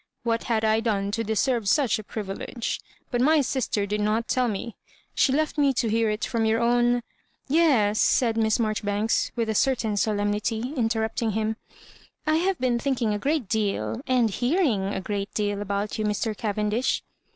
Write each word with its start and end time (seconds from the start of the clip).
""What 0.23 0.45
had 0.45 0.65
I 0.65 0.79
done 0.79 1.11
to 1.11 1.23
deserve 1.23 1.69
such 1.69 1.99
a 1.99 2.03
privilege? 2.03 2.79
But 3.11 3.21
my 3.21 3.41
sister 3.41 3.85
did 3.85 4.01
not 4.01 4.27
tell 4.27 4.47
me; 4.47 4.75
she 5.13 5.31
left 5.31 5.59
me 5.59 5.73
to 5.75 5.89
hear 5.89 6.09
it 6.09 6.25
from 6.25 6.43
your 6.43 6.59
own 6.59 7.03
""Yes," 7.47 8.01
said 8.01 8.35
Miss 8.35 8.57
Marjoribanks, 8.57 9.31
with 9.35 9.47
a 9.47 9.53
certain 9.53 9.95
solemnity, 9.95 10.73
interruptmg 10.75 11.33
him; 11.33 11.55
"I 12.25 12.37
have 12.37 12.57
been 12.57 12.79
thinking 12.79 13.13
a 13.13 13.19
great 13.19 13.47
deal— 13.47 14.01
and 14.07 14.31
hearing 14.31 14.85
a 14.87 15.01
great 15.01 15.31
deal 15.35 15.61
about 15.61 15.99
you, 15.99 16.03
Mr. 16.05 16.35
Cavendish." 16.35 17.03